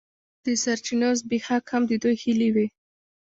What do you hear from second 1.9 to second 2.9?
دوی هیلې وې.